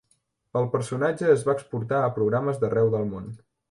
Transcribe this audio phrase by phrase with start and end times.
[0.61, 3.35] El personatge es va exportar a programes d'arreu del món.